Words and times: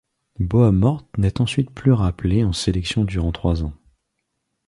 Boa 0.39 0.71
Morte 0.71 1.07
n'est 1.19 1.41
ensuite 1.41 1.69
plus 1.69 1.91
rappelé 1.91 2.43
en 2.43 2.53
sélection 2.53 3.03
durant 3.03 3.31
trois 3.31 3.61
ans. 3.63 3.73